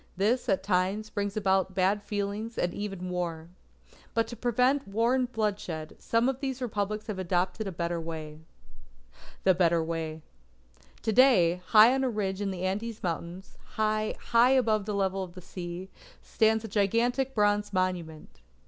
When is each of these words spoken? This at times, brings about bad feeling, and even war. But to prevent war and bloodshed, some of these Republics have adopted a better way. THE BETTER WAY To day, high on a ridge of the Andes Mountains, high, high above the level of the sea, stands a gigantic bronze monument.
This 0.17 0.49
at 0.49 0.63
times, 0.63 1.11
brings 1.11 1.37
about 1.37 1.75
bad 1.75 2.01
feeling, 2.01 2.51
and 2.57 2.73
even 2.73 3.07
war. 3.11 3.49
But 4.15 4.25
to 4.29 4.35
prevent 4.35 4.87
war 4.87 5.13
and 5.13 5.31
bloodshed, 5.31 5.95
some 5.99 6.27
of 6.27 6.39
these 6.39 6.59
Republics 6.59 7.05
have 7.05 7.19
adopted 7.19 7.67
a 7.67 7.71
better 7.71 8.01
way. 8.01 8.39
THE 9.43 9.53
BETTER 9.53 9.83
WAY 9.83 10.23
To 11.03 11.13
day, 11.13 11.61
high 11.67 11.93
on 11.93 12.03
a 12.03 12.09
ridge 12.09 12.41
of 12.41 12.49
the 12.49 12.63
Andes 12.65 13.03
Mountains, 13.03 13.59
high, 13.75 14.15
high 14.19 14.49
above 14.53 14.85
the 14.87 14.95
level 14.95 15.21
of 15.23 15.35
the 15.35 15.39
sea, 15.41 15.87
stands 16.19 16.63
a 16.63 16.67
gigantic 16.67 17.35
bronze 17.35 17.71
monument. 17.71 18.41